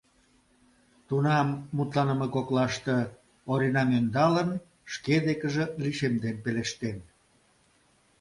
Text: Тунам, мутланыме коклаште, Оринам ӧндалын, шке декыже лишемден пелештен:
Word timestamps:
Тунам, 1.07 1.47
мутланыме 1.75 2.27
коклаште, 2.35 2.97
Оринам 3.51 3.89
ӧндалын, 3.99 4.49
шке 4.93 5.15
декыже 5.27 5.65
лишемден 5.83 6.35
пелештен: 6.43 6.97